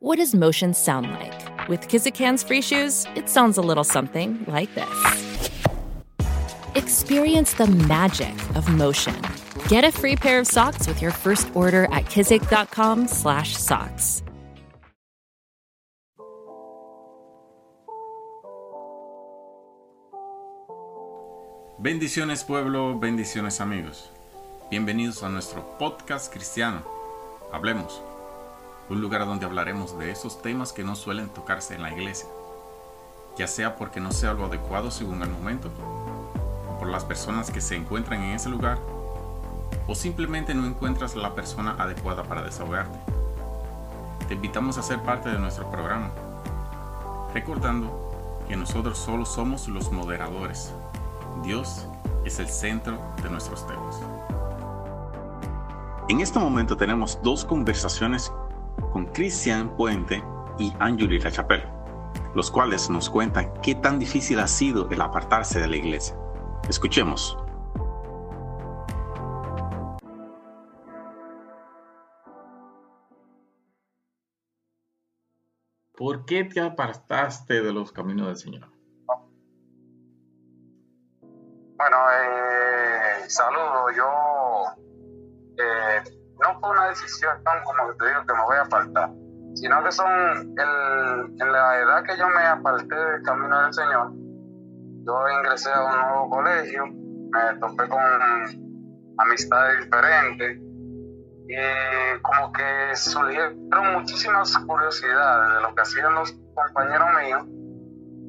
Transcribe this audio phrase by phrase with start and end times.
[0.00, 1.68] What does motion sound like?
[1.68, 5.50] With Kizikans free shoes, it sounds a little something like this.
[6.76, 9.20] Experience the magic of motion.
[9.66, 14.22] Get a free pair of socks with your first order at kizik.com/socks.
[21.80, 24.10] Bendiciones pueblo, bendiciones amigos.
[24.70, 26.84] Bienvenidos a nuestro podcast cristiano.
[27.52, 28.00] Hablemos.
[28.90, 32.28] Un lugar donde hablaremos de esos temas que no suelen tocarse en la iglesia,
[33.36, 35.70] ya sea porque no sea lo adecuado según el momento,
[36.70, 38.78] o por las personas que se encuentran en ese lugar,
[39.86, 42.98] o simplemente no encuentras la persona adecuada para desahogarte.
[44.26, 46.10] Te invitamos a ser parte de nuestro programa,
[47.34, 50.72] recordando que nosotros solo somos los moderadores
[51.42, 51.86] Dios
[52.24, 54.00] es el centro de nuestros temas.
[56.08, 58.32] En este momento tenemos dos conversaciones
[58.90, 60.22] con Cristian Puente
[60.58, 61.66] y Anjuli Lachapelle,
[62.34, 66.16] los cuales nos cuentan qué tan difícil ha sido el apartarse de la iglesia.
[66.68, 67.36] Escuchemos.
[75.96, 78.68] ¿Por qué te apartaste de los caminos del Señor?
[81.76, 83.90] Bueno, eh, saludo.
[83.96, 84.04] Yo
[85.58, 86.17] eh,
[86.60, 89.10] fue una decisión como te digo que me voy a apartar,
[89.54, 90.10] sino que son
[90.58, 94.12] en la edad que yo me aparté del camino del Señor.
[95.06, 98.00] Yo ingresé a un nuevo colegio, me topé con
[99.18, 100.58] amistades diferentes
[101.48, 107.58] y como que surgieron muchísimas curiosidades de lo que hacían los compañeros míos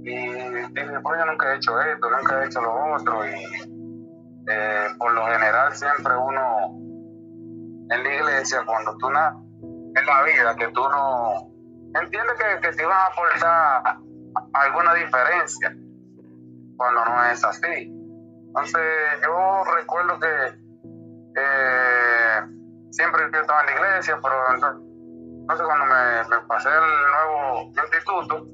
[0.02, 3.26] y dije, pues yo nunca he hecho esto, nunca he hecho lo otro.
[3.26, 3.44] Y
[4.50, 6.89] eh, por lo general siempre uno
[7.90, 9.36] en la iglesia, cuando tú na
[9.96, 11.52] en la vida, que tú no
[12.00, 13.98] entiendes que, que te iban a aportar
[14.54, 15.76] alguna diferencia,
[16.78, 17.92] cuando no es así.
[18.48, 18.82] Entonces
[19.24, 20.28] yo recuerdo que
[21.36, 22.42] eh,
[22.92, 28.46] siempre yo estaba en la iglesia, pero entonces, cuando me, pasé al nuevo instituto,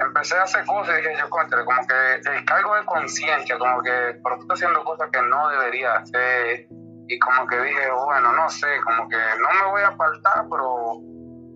[0.00, 3.82] empecé a hacer cosas y dije yo, contra, como que el cargo de conciencia, como
[3.82, 6.66] que, pero estás haciendo cosas que no debería hacer.
[7.12, 11.00] Y como que dije, bueno, no sé, como que no me voy a apartar, pero,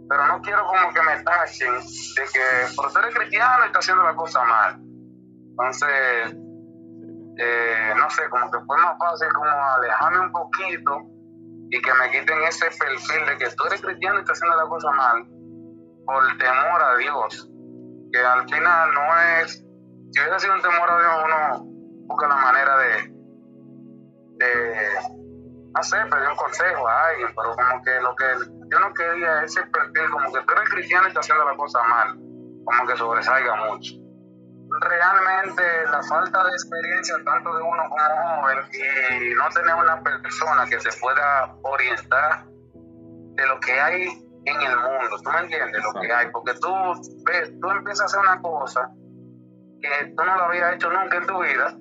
[0.09, 4.17] pero no quiero como que me tachen de que, por ser cristiano está haciendo la
[4.17, 4.81] cosa mal.
[5.51, 6.37] Entonces,
[7.39, 11.03] eh, no sé, como que fue más fácil como alejarme un poquito
[11.71, 14.69] y que me quiten ese perfil de que tú eres cristiano y estás haciendo la
[14.69, 15.25] cosa mal
[16.05, 17.49] por temor a Dios
[18.13, 19.53] que al final no es,
[20.11, 21.65] si hubiese sido un temor a Dios, uno
[22.09, 23.15] busca la manera de
[25.75, 28.25] no sé, pedir un consejo a alguien, pero como que lo que
[28.71, 31.83] yo no quería ese perfil, como que tú eres cristiano y estás haciendo la cosa
[31.83, 32.15] mal,
[32.65, 33.95] como que sobresalga mucho.
[34.81, 40.67] Realmente la falta de experiencia tanto de uno como joven y no tener una persona
[40.67, 44.09] que se pueda orientar de lo que hay
[44.45, 46.31] en el mundo, ¿tú me entiendes lo que hay?
[46.31, 46.73] Porque tú
[47.25, 48.91] ves, tú empiezas a hacer una cosa
[49.81, 51.77] que tú no lo habías hecho nunca en tu vida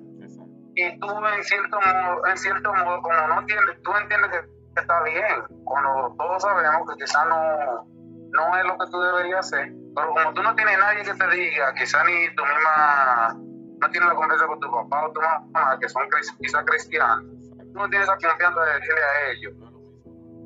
[0.76, 5.02] y tú en cierto modo, en cierto modo como no entiendes, tú entiendes que está
[5.02, 7.86] bien, cuando todos sabemos que quizás no,
[8.32, 11.28] no es lo que tú deberías hacer, pero como tú no tienes nadie que te
[11.28, 13.34] diga, quizás ni tu misma,
[13.80, 16.02] no tienes la confianza con tu papá o tu mamá, que son
[16.40, 17.24] quizás cristianos,
[17.72, 19.54] tú no tienes la confianza de decirle a ellos,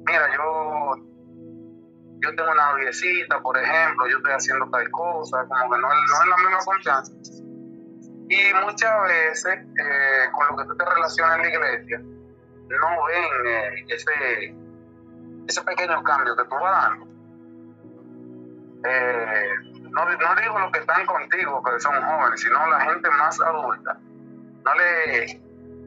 [0.07, 1.09] mira, yo
[2.21, 5.95] yo tengo una noviecita, por ejemplo, yo estoy haciendo tal cosa, como que no, no
[5.95, 7.13] es la misma confianza.
[8.29, 13.47] Y muchas veces, eh, con lo que tú te relacionas en la iglesia, no ven
[13.47, 14.55] eh, ese,
[15.47, 17.07] ese pequeño cambio que tú vas dando.
[18.85, 19.55] Eh,
[19.91, 23.99] no, no digo los que están contigo, que son jóvenes, sino la gente más adulta.
[24.65, 25.41] No le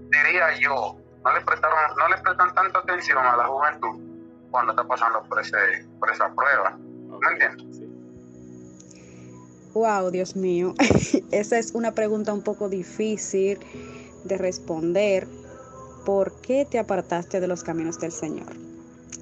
[0.09, 4.01] diría yo, no le prestaron, no le prestan tanta atención a la juventud
[4.49, 6.75] cuando está pasando por, ese, por esa prueba.
[6.77, 7.80] ¿Me entiendes?
[9.73, 10.75] Wow, Dios mío.
[11.31, 13.57] Esa es una pregunta un poco difícil
[14.25, 15.27] de responder.
[16.05, 18.53] ¿Por qué te apartaste de los caminos del Señor?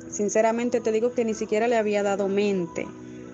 [0.10, 2.88] Sinceramente te digo que ni siquiera le había dado mente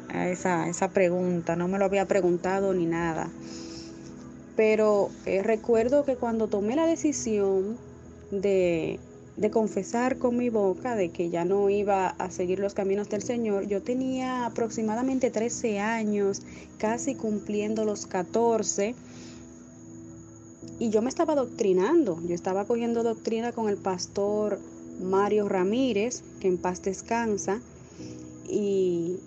[0.09, 3.29] a esa, esa pregunta, no me lo había preguntado ni nada.
[4.57, 7.77] Pero eh, recuerdo que cuando tomé la decisión
[8.31, 8.99] de
[9.37, 13.21] de confesar con mi boca de que ya no iba a seguir los caminos del
[13.21, 16.41] Señor, yo tenía aproximadamente 13 años,
[16.77, 18.95] casi cumpliendo los 14,
[20.79, 24.59] y yo me estaba doctrinando, yo estaba cogiendo doctrina con el pastor
[25.01, 27.61] Mario Ramírez, que en paz descansa,
[28.47, 29.17] y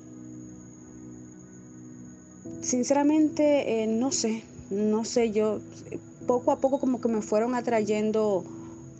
[2.62, 5.60] sinceramente, eh, no sé, no sé, yo
[6.26, 8.44] poco a poco como que me fueron atrayendo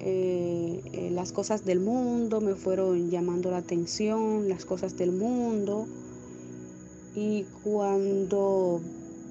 [0.01, 5.87] eh, eh, las cosas del mundo, me fueron llamando la atención las cosas del mundo.
[7.15, 8.81] Y cuando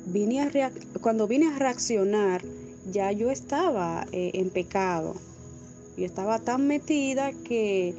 [0.08, 0.72] vine a,
[1.02, 2.44] cuando vine a reaccionar,
[2.92, 5.16] ya yo estaba en pecado.
[5.98, 7.94] Yo estaba tan metida que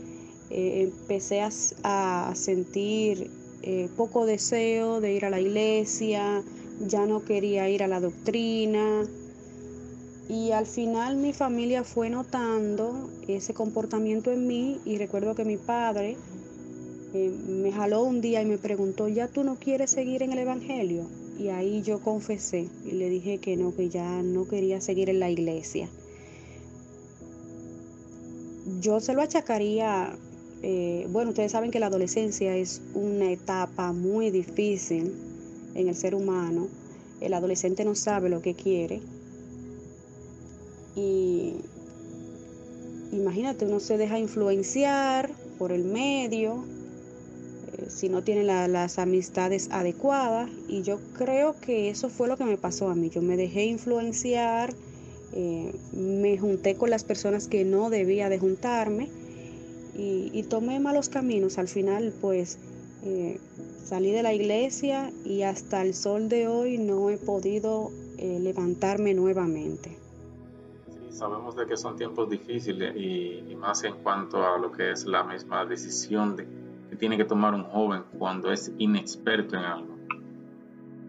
[0.50, 1.40] empecé
[1.82, 3.30] a sentir
[3.62, 6.42] eh, poco deseo de ir a la iglesia,
[6.86, 9.04] ya no quería ir a la doctrina.
[10.28, 15.56] Y al final mi familia fue notando ese comportamiento en mí y recuerdo que mi
[15.56, 16.16] padre
[17.14, 20.40] eh, me jaló un día y me preguntó, ¿ya tú no quieres seguir en el
[20.40, 21.06] Evangelio?
[21.38, 25.20] Y ahí yo confesé y le dije que no, que ya no quería seguir en
[25.20, 25.88] la iglesia.
[28.80, 30.14] Yo se lo achacaría
[30.62, 35.14] eh, bueno, ustedes saben que la adolescencia es una etapa muy difícil
[35.74, 36.68] en el ser humano.
[37.20, 39.00] El adolescente no sabe lo que quiere.
[40.96, 41.56] Y
[43.12, 46.64] imagínate, uno se deja influenciar por el medio,
[47.72, 50.50] eh, si no tiene las amistades adecuadas.
[50.68, 53.10] Y yo creo que eso fue lo que me pasó a mí.
[53.10, 54.72] Yo me dejé influenciar,
[55.34, 59.08] eh, me junté con las personas que no debía de juntarme
[59.96, 61.58] y, tomé malos caminos.
[61.58, 62.58] Al final, pues,
[63.04, 63.38] eh,
[63.84, 70.07] salí de la iglesia y hasta el sol de hoy no he podido levantarme nuevamente.
[71.18, 75.04] Sí, sabemos de que son tiempos difíciles y, más en cuanto a lo que es
[75.06, 76.46] la misma decisión de,
[76.90, 79.98] que tiene que tomar un joven cuando es inexperto en algo.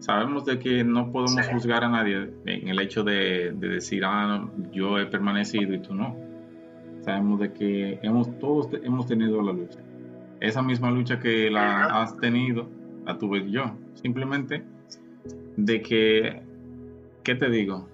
[0.00, 4.48] Sabemos de que no podemos juzgar a nadie en el hecho de, de decir, ah,
[4.72, 6.30] yo he permanecido y tú no
[7.02, 9.80] sabemos de que hemos, todos hemos tenido la lucha.
[10.40, 12.68] Esa misma lucha que la has tenido,
[13.04, 13.76] la tuve yo.
[13.94, 14.64] Simplemente
[15.56, 16.42] de que,
[17.22, 17.88] ¿qué te digo?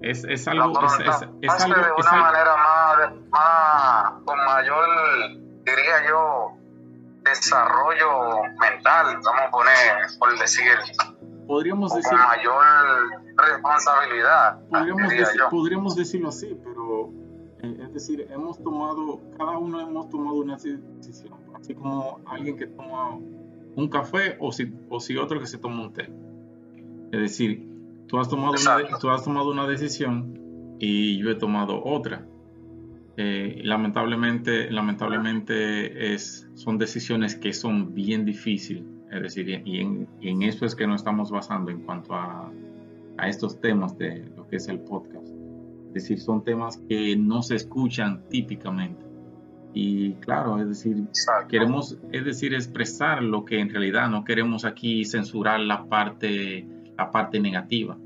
[0.00, 0.72] Es, es algo...
[0.86, 1.00] Es,
[1.42, 4.86] es, algo, de una manera más, más, con mayor,
[5.64, 6.52] diría yo,
[7.24, 10.72] desarrollo mental, vamos a poner, por decir,
[11.46, 12.64] podríamos decir, con mayor
[13.36, 14.60] responsabilidad.
[14.68, 15.12] Podríamos,
[15.50, 17.10] podríamos decirlo así, pero
[17.62, 22.66] eh, es decir, hemos tomado, cada uno hemos tomado una decisión, así como alguien que
[22.68, 23.16] toma
[23.76, 26.10] un café o si, o si otro que se toma un té.
[27.12, 27.66] Es decir,
[28.08, 32.26] tú has tomado, una, tú has tomado una decisión y yo he tomado otra.
[33.16, 38.84] Eh, lamentablemente, lamentablemente es, son decisiones que son bien difíciles.
[39.10, 42.52] Es decir, y en, y en eso es que nos estamos basando en cuanto a,
[43.16, 45.26] a estos temas de lo que es el podcast.
[45.88, 49.04] Es decir, son temas que no se escuchan típicamente.
[49.74, 51.04] Y claro, es decir,
[51.48, 56.66] queremos, es decir, expresar lo que en realidad no queremos aquí censurar la parte,
[56.98, 57.96] la parte negativa,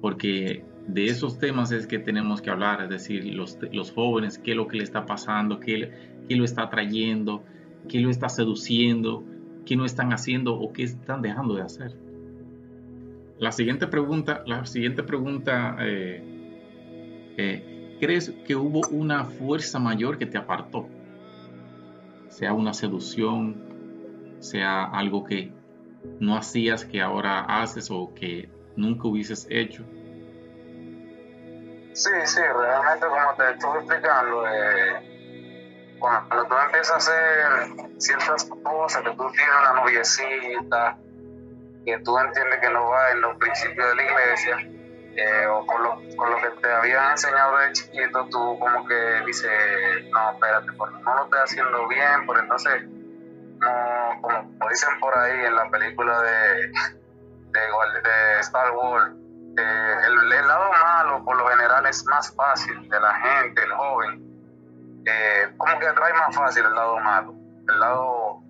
[0.00, 4.52] porque de esos temas es que tenemos que hablar, es decir, los, los jóvenes, qué
[4.52, 5.90] es lo que le está pasando, qué,
[6.28, 7.42] qué lo está trayendo,
[7.88, 9.24] qué lo está seduciendo,
[9.66, 11.96] qué no están haciendo o qué están dejando de hacer.
[13.38, 16.22] La siguiente pregunta, la siguiente pregunta eh,
[17.36, 20.88] eh, ¿crees que hubo una fuerza mayor que te apartó?
[22.28, 23.56] Sea una seducción,
[24.38, 25.52] sea algo que
[26.20, 29.84] no hacías que ahora haces o que nunca hubieses hecho.
[31.92, 39.02] Sí, sí, realmente como te estuve explicando, eh, cuando tú empiezas a hacer ciertas cosas,
[39.02, 40.98] que tú tienes una noviecita,
[41.84, 44.58] que tú entiendes que no va en los principios de la iglesia,
[45.16, 45.96] eh, o con lo,
[46.40, 49.50] que te habían enseñado de chiquito, tú como que dices,
[50.10, 53.93] no, espérate, porque no lo estoy haciendo bien, por entonces, no,
[54.24, 56.72] como, dicen por ahí en la película de,
[57.52, 59.12] de, Star Wars,
[59.56, 65.02] eh, el, lado malo por lo general es más fácil de la gente, el joven,
[65.06, 67.34] eh, como que atrae más fácil el lado malo,
[67.68, 68.42] el lado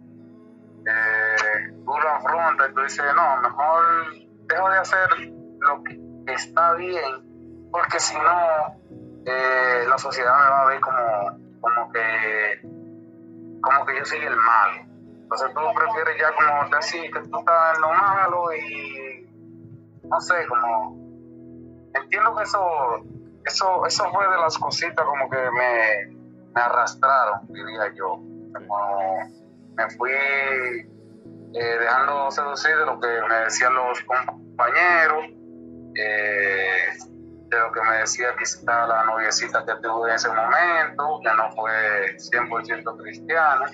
[0.86, 3.84] eh, tú lo afrontas y tú dices, no, mejor
[4.46, 5.08] dejo de hacer
[5.58, 8.80] lo que está bien, porque si no,
[9.26, 12.60] eh, la sociedad me va a ver como, como que
[13.64, 14.93] como que yo soy el malo.
[15.24, 19.26] Entonces tú prefieres ya como decir que tú estás en lo malo y
[20.04, 20.96] no sé, como
[21.94, 22.60] entiendo que eso,
[23.46, 26.14] eso, eso fue de las cositas como que me,
[26.54, 28.20] me arrastraron, diría yo.
[28.54, 29.18] Como
[29.76, 35.24] me fui eh, dejando seducir de lo que me decían los compañeros
[35.96, 36.88] eh,
[37.48, 41.50] de lo que me decía quizá la noviecita que tuve en ese momento, que no
[41.52, 43.66] fue 100% cristiana.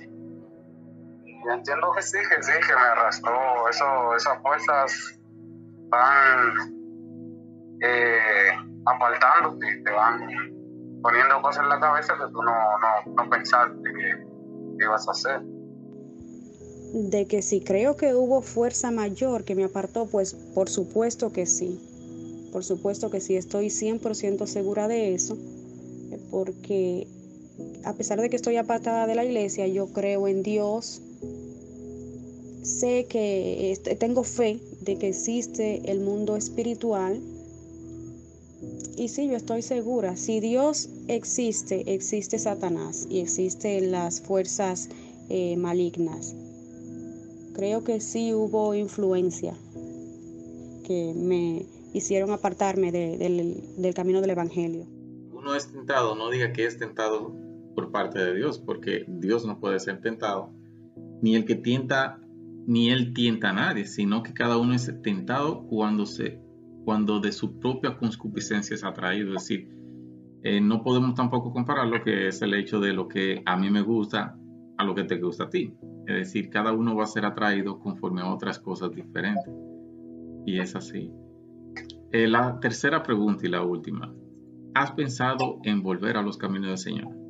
[1.44, 3.68] Y entiendo que sí, que sí, que me arrastró.
[3.68, 5.20] Esas fuerzas
[5.88, 6.54] van
[7.82, 8.50] eh,
[8.86, 10.20] apartándote, te van
[11.02, 14.26] poniendo cosas en la cabeza que tú no, no, no pensaste que,
[14.78, 15.40] que ibas a hacer.
[16.92, 21.46] De que si creo que hubo fuerza mayor que me apartó, pues por supuesto que
[21.46, 21.86] sí.
[22.52, 25.38] Por supuesto que sí, estoy 100% segura de eso,
[26.32, 27.06] porque
[27.84, 31.00] a pesar de que estoy apartada de la iglesia, yo creo en Dios,
[32.62, 37.20] sé que tengo fe de que existe el mundo espiritual.
[38.96, 44.90] Y sí, yo estoy segura, si Dios existe, existe Satanás y existen las fuerzas
[45.30, 46.34] eh, malignas.
[47.54, 49.54] Creo que sí hubo influencia
[50.84, 54.86] que me hicieron apartarme del, del camino del Evangelio.
[55.32, 57.34] Uno es tentado, no diga que es tentado
[57.74, 60.50] por parte de Dios, porque Dios no puede ser tentado,
[61.22, 62.20] ni el que tienta,
[62.66, 66.40] ni él tienta a nadie, sino que cada uno es tentado cuando, se,
[66.84, 69.34] cuando de su propia concupiscencia es atraído.
[69.34, 69.68] Es decir,
[70.42, 73.70] eh, no podemos tampoco comparar lo que es el hecho de lo que a mí
[73.70, 74.36] me gusta
[74.78, 75.74] a lo que te gusta a ti.
[76.06, 79.52] Es decir, cada uno va a ser atraído conforme a otras cosas diferentes.
[80.46, 81.12] Y es así.
[82.12, 84.12] Eh, la tercera pregunta y la última.
[84.74, 87.20] ¿Has pensado en volver a los caminos del Señor?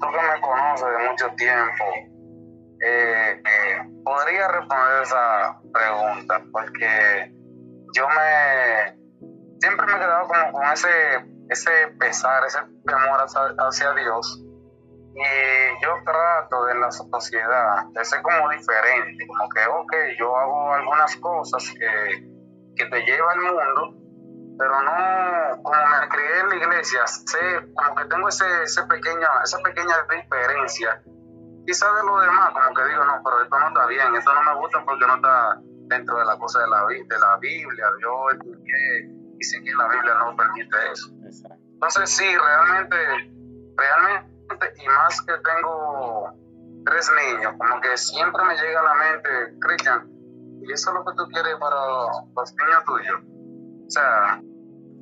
[0.00, 1.84] Tú que me conoces de mucho tiempo,
[2.80, 7.32] eh, eh, podría responder esa pregunta, porque
[7.94, 9.04] yo me
[9.64, 10.88] siempre me he quedado como con ese,
[11.48, 14.40] ese pesar, ese temor hacia, Dios.
[15.16, 20.74] Y yo trato de la sociedad de ser como diferente, como que, ok, yo hago
[20.74, 22.28] algunas cosas que,
[22.76, 24.03] que te lleva al mundo,
[24.58, 29.26] pero no, como me crié en la iglesia, sé, como que tengo ese, ese pequeño,
[29.42, 31.02] esa pequeña diferencia.
[31.66, 34.42] Quizá de lo demás, como que digo, no, pero esto no está bien, esto no
[34.42, 35.58] me gusta porque no está
[35.88, 37.86] dentro de la cosa de la, de la Biblia.
[38.00, 38.28] Yo
[39.38, 41.08] y sé que la Biblia no permite eso.
[41.72, 42.96] Entonces sí, realmente,
[43.76, 46.32] realmente, y más que tengo
[46.84, 50.08] tres niños, como que siempre me llega a la mente, Cristian,
[50.60, 51.76] ¿y eso es lo que tú quieres para
[52.34, 53.33] los niños tuyos?
[53.86, 54.40] O sea,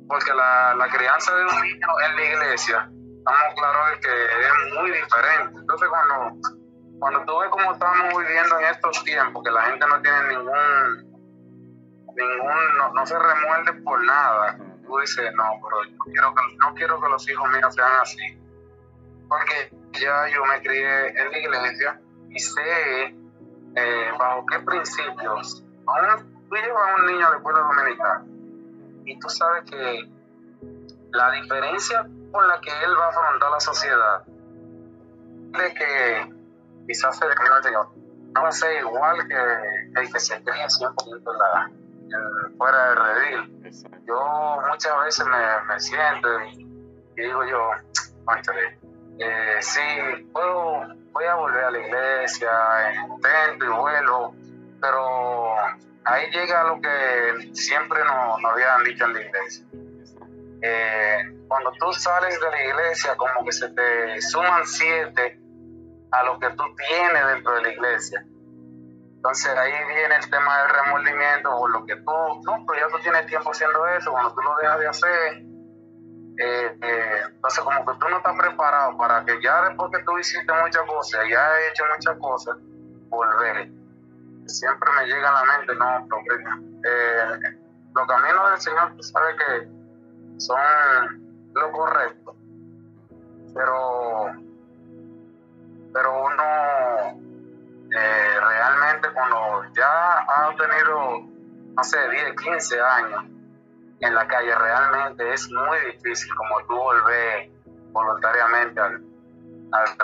[0.07, 4.73] porque la, la crianza de un niño en la iglesia, estamos claros de que es
[4.73, 5.59] muy diferente.
[5.59, 6.49] Entonces, cuando,
[6.99, 11.23] cuando tú ves cómo estamos viviendo en estos tiempos, que la gente no tiene ningún,
[12.15, 16.73] ningún no, no se remuerde por nada, tú dices, no, pero yo quiero que, no
[16.75, 18.39] quiero que los hijos míos sean así.
[19.29, 23.15] Porque ya yo me crié en la iglesia y sé
[23.75, 25.63] eh, bajo qué principios.
[25.87, 28.32] Aún tú llevas a un niño la escuela dominicana
[29.05, 30.09] y tú sabes que
[31.11, 36.33] la diferencia con la que él va a afrontar la sociedad de que
[36.87, 37.89] quizás se al Señor
[38.33, 41.71] no va a ser igual que el que se cree 100% en la,
[42.57, 43.71] fuera del redil.
[44.07, 46.67] Yo muchas veces me, me siento y,
[47.15, 47.71] digo yo,
[49.19, 52.49] eh, sí, puedo, voy a volver a la iglesia,
[53.07, 54.33] intento y vuelo,
[54.81, 55.55] pero
[56.05, 59.65] ahí llega lo que siempre nos, habían dicho en la iglesia.
[60.61, 65.39] Eh, cuando tú sales de la iglesia, como que se te suman siete
[66.11, 68.25] a lo que tú tienes dentro de la iglesia.
[69.15, 72.11] Entonces ahí viene el tema del remordimiento por lo que tú,
[72.43, 75.33] no, pero ya tú tienes tiempo haciendo eso, cuando tú lo dejas de hacer,
[76.37, 80.17] eh, eh, entonces como que tú no estás preparado para que ya después que tú
[80.19, 82.57] hiciste muchas cosas, ya has hecho muchas cosas,
[83.09, 83.69] volver
[84.47, 86.07] siempre me llega a la mente, no,
[86.85, 87.57] eh,
[87.95, 89.67] los caminos del Señor, tú sabes que
[90.37, 90.57] son
[91.53, 92.35] lo correcto,
[93.53, 94.31] pero,
[95.93, 97.23] pero uno
[97.95, 101.27] eh, realmente cuando ya ha tenido,
[101.75, 103.23] no sé, 10, 15 años
[103.99, 107.49] en la calle, realmente es muy difícil como tú volver
[107.91, 109.03] voluntariamente al,
[109.71, 109.97] al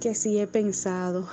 [0.00, 1.26] que sí he pensado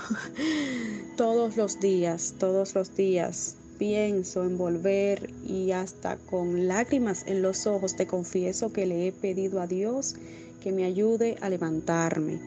[1.18, 3.56] todos los días, todos los días.
[3.78, 9.12] Pienso en volver y hasta con lágrimas en los ojos te confieso que le he
[9.12, 10.16] pedido a Dios
[10.62, 12.40] que me ayude a levantarme.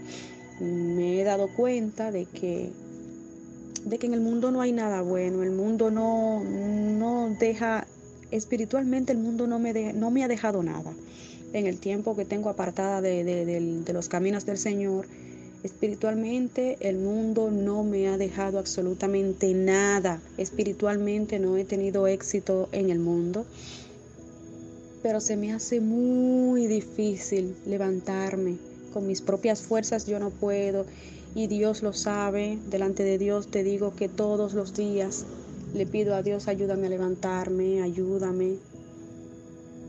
[0.60, 2.70] Me he dado cuenta de que
[3.84, 7.87] de que en el mundo no hay nada bueno, el mundo no, no deja,
[8.30, 10.92] espiritualmente el mundo no me, no me ha dejado nada.
[11.52, 15.06] En el tiempo que tengo apartada de, de los caminos del Señor,
[15.64, 20.20] Espiritualmente el mundo no me ha dejado absolutamente nada.
[20.36, 23.44] Espiritualmente no he tenido éxito en el mundo.
[25.02, 28.56] pero se me hace muy difícil levantarme.
[28.92, 30.86] Con mis propias fuerzas yo no puedo
[31.34, 32.58] y Dios lo sabe.
[32.70, 35.24] Delante de Dios te digo que todos los días
[35.74, 38.56] le pido a Dios ayúdame a levantarme, ayúdame.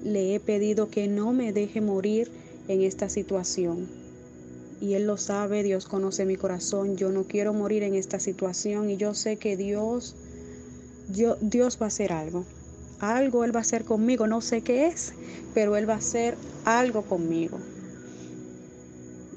[0.04, 2.32] Le he pedido que no me deje morir
[2.68, 3.88] en esta situación.
[4.82, 6.96] Y Él lo sabe, Dios conoce mi corazón.
[6.96, 10.16] Yo no quiero morir en esta situación y yo sé que Dios,
[11.08, 12.46] Dios va a hacer algo
[13.00, 15.14] algo Él va a hacer conmigo, no sé qué es,
[15.54, 17.60] pero Él va a hacer algo conmigo.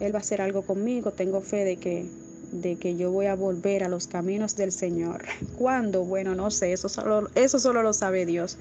[0.00, 2.06] Él va a hacer algo conmigo, tengo fe de que,
[2.50, 5.24] de que yo voy a volver a los caminos del Señor.
[5.56, 6.04] ¿Cuándo?
[6.04, 8.58] Bueno, no sé, eso solo, eso solo lo sabe Dios.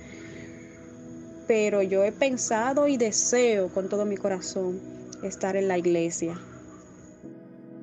[1.48, 4.80] Pero yo he pensado y deseo con todo mi corazón
[5.24, 6.40] estar en la iglesia.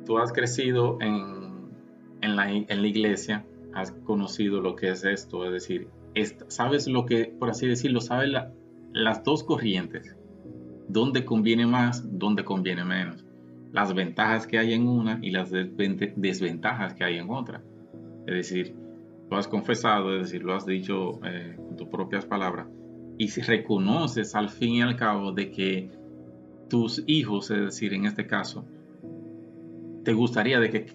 [0.09, 1.69] Tú has crecido en,
[2.23, 5.89] en, la, en la iglesia, has conocido lo que es esto, es decir,
[6.47, 8.31] sabes lo que, por así decirlo, sabes
[8.95, 10.17] las dos corrientes,
[10.89, 13.23] dónde conviene más, dónde conviene menos,
[13.71, 17.63] las ventajas que hay en una y las desventajas que hay en otra.
[18.27, 18.75] Es decir,
[19.31, 22.67] lo has confesado, es decir, lo has dicho eh, con tus propias palabras,
[23.19, 25.91] y si reconoces al fin y al cabo de que
[26.71, 28.65] tus hijos, es decir, en este caso,
[30.05, 30.87] te gustaría de que,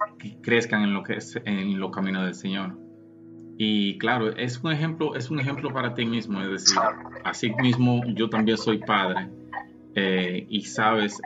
[0.42, 2.78] crezcan en lo que es en los caminos del Señor.
[3.58, 6.80] Y claro, es un ejemplo, es un ejemplo para ti mismo, es decir,
[7.24, 9.30] así mismo yo también soy padre
[9.96, 11.22] eh, y sabes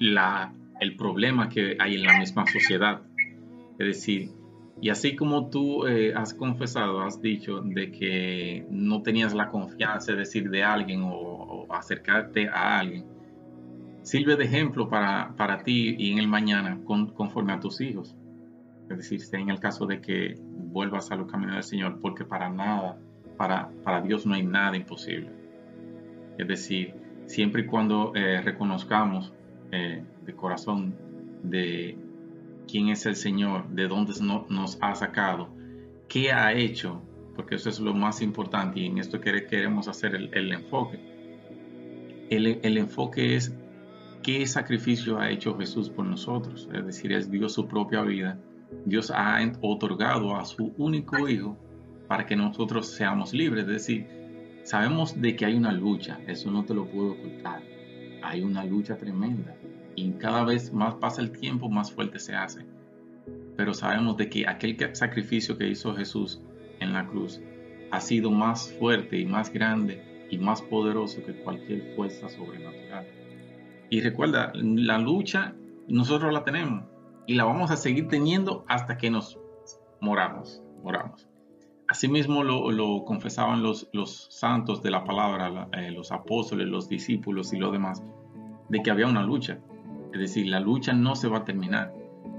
[0.00, 3.02] la, el problema que hay en la misma sociedad.
[3.78, 4.30] Es decir,
[4.80, 10.12] y así como tú eh, has confesado, has dicho de que no tenías la confianza,
[10.12, 13.04] es decir, de alguien o, acercarte a alguien,
[14.02, 18.16] sirve de ejemplo para, para ti y en el mañana conforme a tus hijos.
[18.88, 22.48] Es decir, en el caso de que vuelvas a los caminos del Señor, porque para
[22.48, 22.98] nada,
[23.36, 25.30] para, para Dios no hay nada imposible.
[26.38, 26.94] Es decir,
[27.26, 29.32] siempre y cuando eh, reconozcamos
[29.70, 30.96] eh, de corazón
[31.42, 31.96] de
[32.66, 34.12] quién es el Señor, de dónde
[34.48, 35.48] nos ha sacado,
[36.08, 37.02] qué ha hecho,
[37.36, 40.98] porque eso es lo más importante y en esto queremos hacer el, enfoque.
[42.30, 43.54] El, el, enfoque es
[44.22, 48.38] qué sacrificio ha hecho Jesús por nosotros, es decir, es dio su propia vida
[48.84, 51.56] Dios ha otorgado a su único Hijo
[52.06, 53.64] para que nosotros seamos libres.
[53.64, 54.06] Es decir,
[54.62, 57.62] sabemos de que hay una lucha, eso no te lo puedo ocultar.
[58.22, 59.56] Hay una lucha tremenda
[59.96, 62.64] y cada vez más pasa el tiempo, más fuerte se hace.
[63.56, 66.40] Pero sabemos de que aquel sacrificio que hizo Jesús
[66.80, 67.40] en la cruz
[67.90, 73.06] ha sido más fuerte y más grande y más poderoso que cualquier fuerza sobrenatural.
[73.90, 75.54] Y recuerda, la lucha
[75.88, 76.84] nosotros la tenemos,
[77.26, 79.38] y la vamos a seguir teniendo hasta que nos
[80.00, 80.62] moramos.
[80.82, 81.28] moramos.
[81.88, 87.58] Asimismo lo, confesaban los, los, santos de la palabra, eh, los apóstoles, los discípulos y
[87.58, 88.02] lo demás,
[88.68, 89.58] de que había una lucha.
[90.12, 91.92] Es decir, la lucha no se va a terminar,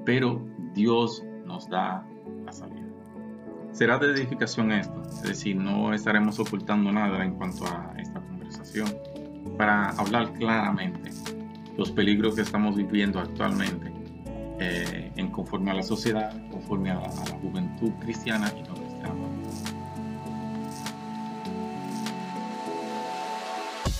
[0.06, 0.42] pero
[0.74, 2.08] Dios nos da
[2.46, 2.88] la salida.
[3.72, 8.88] Será de edificación esto, es decir, no estaremos ocultando nada en cuanto a esta conversación
[9.58, 11.12] para hablar claramente
[11.78, 13.92] los peligros que estamos viviendo actualmente
[14.60, 17.10] eh, en conforme a la sociedad, conforme a la,
[17.42, 19.14] juventud cristiana y no cristiana.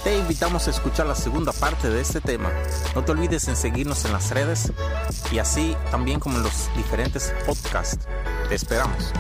[0.04, 2.52] Te invitamos a escuchar la segunda parte de este tema.
[2.96, 4.72] No te olvides en seguirnos en las redes
[5.32, 8.08] y así también como en los diferentes podcasts.
[8.50, 9.14] Te esperamos.